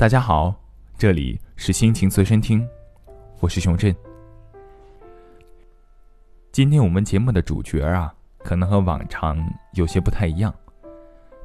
[0.00, 0.54] 大家好，
[0.96, 2.66] 这里是心情随身听，
[3.38, 3.94] 我是熊振。
[6.50, 9.36] 今天我们节目的主角啊，可能和往常
[9.74, 10.54] 有些不太一样。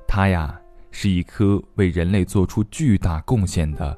[0.08, 0.58] 他呀，
[0.90, 3.94] 是一颗为人类做出巨大贡献的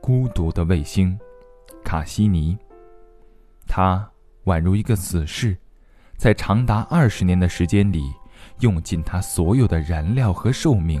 [0.00, 1.16] 孤独的卫星——
[1.84, 2.58] 卡西尼。
[3.68, 4.10] 他
[4.46, 5.56] 宛如一个死士，
[6.16, 8.12] 在长达二十年的时间里，
[8.58, 11.00] 用尽他所有的燃料和寿命。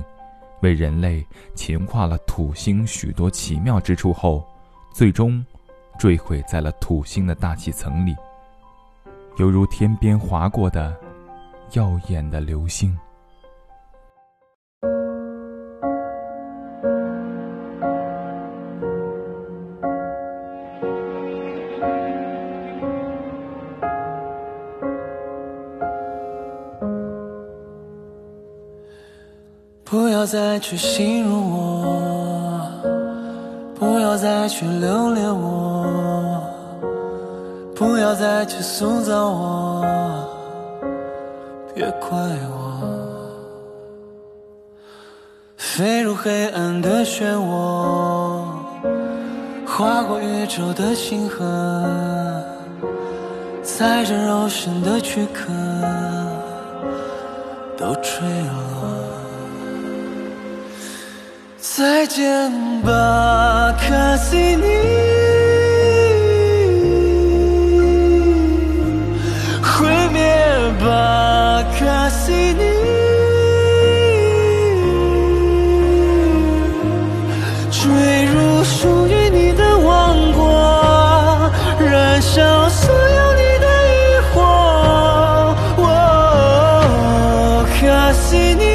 [0.62, 1.24] 为人类
[1.54, 4.46] 勤化了土星许多奇妙之处后，
[4.92, 5.44] 最终
[5.98, 8.14] 坠毁在了土星的大气层里，
[9.38, 10.94] 犹如天边划过的
[11.72, 12.96] 耀眼的流星。
[30.20, 32.68] 不要再去形容我，
[33.74, 36.42] 不要再去留恋我，
[37.74, 39.82] 不要再去塑造我，
[41.74, 42.10] 别怪
[42.52, 42.82] 我。
[45.56, 48.44] 飞入黑暗的漩涡，
[49.66, 51.42] 划过宇宙的星河，
[53.62, 55.50] 踩着肉身的躯壳，
[57.78, 58.99] 都坠落。
[61.80, 64.64] 再见吧，卡西尼，
[69.62, 70.20] 毁灭
[70.78, 72.62] 吧，卡西尼，
[77.70, 77.80] 坠
[78.26, 84.38] 入属于你的王国，燃烧所有你的疑惑，
[85.78, 88.69] 哦，卡西尼。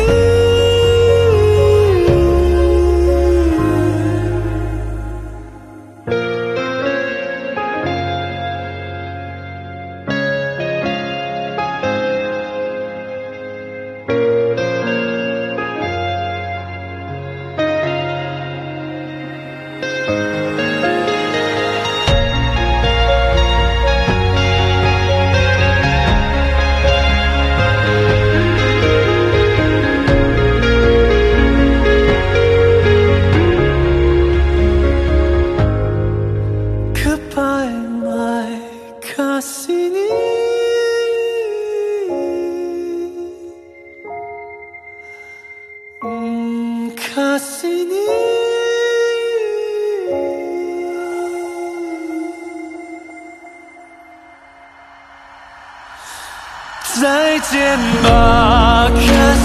[57.01, 58.99] 再见吧，卡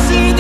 [0.07, 0.33] 西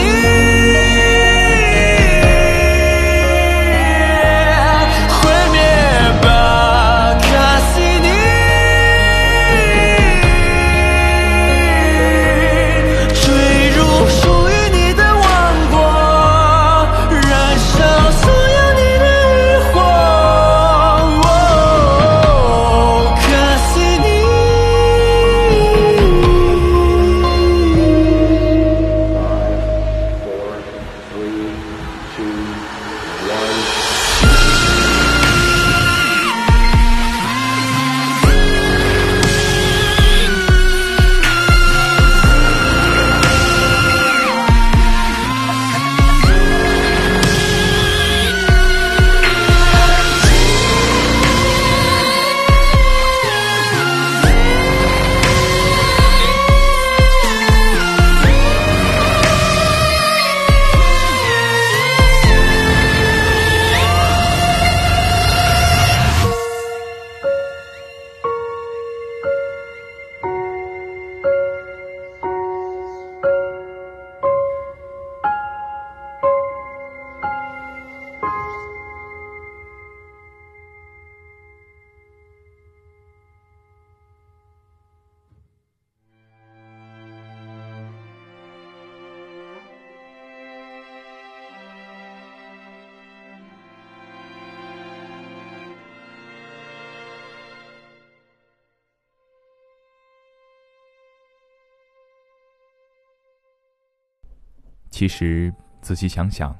[105.00, 105.50] 其实
[105.80, 106.54] 仔细想想，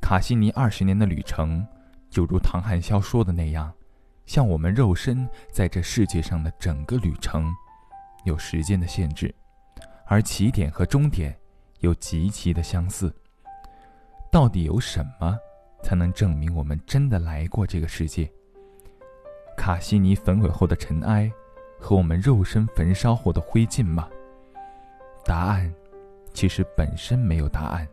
[0.00, 1.66] 卡西尼二十年的旅程，
[2.08, 3.72] 就如唐汉霄说的那样，
[4.24, 7.52] 像我们肉身在这世界上的整个旅程，
[8.22, 9.34] 有时间的限制，
[10.06, 11.36] 而起点和终点
[11.80, 13.12] 又极其的相似。
[14.30, 15.36] 到底有什么
[15.82, 18.30] 才能证明我们真的来过这个世界。
[19.56, 21.28] 卡西尼焚毁后的尘埃，
[21.80, 24.08] 和我们肉身焚烧后的灰烬吗？
[25.24, 25.74] 答案，
[26.36, 27.88] 其实本身没有答案。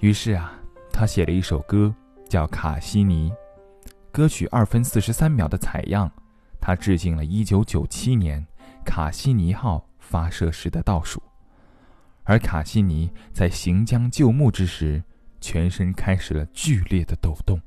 [0.00, 0.52] 于是啊，
[0.92, 1.94] 他写了一首歌，
[2.28, 3.30] 叫《卡西尼》。
[4.10, 6.10] 歌曲二分四十三秒的采样，
[6.60, 8.44] 他致敬了一九九七年
[8.84, 11.22] 卡西尼号发射时的倒数。
[12.24, 15.00] 而卡西尼在行将就木之时，
[15.40, 17.60] 全身开始了剧烈的抖动。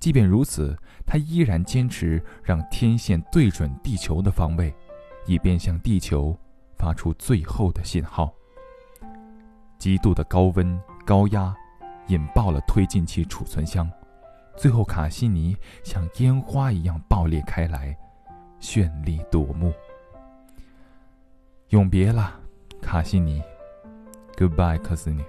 [0.00, 0.74] 即便如此，
[1.04, 4.74] 他依然坚持让天线对准地球的方位，
[5.26, 6.34] 以便向地球
[6.78, 8.32] 发出最后的信号。
[9.78, 11.54] 极度的高温高压
[12.08, 13.90] 引爆了推进器储存箱，
[14.56, 17.96] 最后卡西尼像烟花一样爆裂开来，
[18.60, 19.72] 绚丽夺目。
[21.70, 22.38] 永别了，
[22.80, 23.42] 卡西尼。
[24.36, 25.24] Goodbye，卡西尼。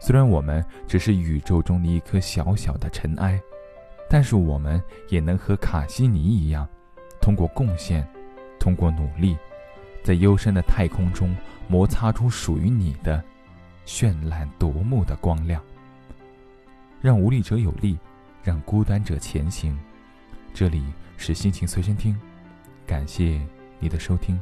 [0.00, 3.40] 虽然我们只是宇宙中的一颗小小的尘埃，
[4.08, 6.68] 但是我们也能和卡西尼一样，
[7.20, 8.06] 通过贡献，
[8.60, 9.36] 通过努力，
[10.08, 11.36] 在幽深的太空中
[11.68, 13.22] 摩擦出属于你的
[13.84, 15.62] 绚烂夺目的光亮。
[17.02, 17.98] 让无力者有力，
[18.42, 19.78] 让孤单者前行。
[20.54, 20.82] 这里
[21.18, 22.18] 是心情随身听，
[22.86, 23.38] 感谢
[23.78, 24.40] 你的收听。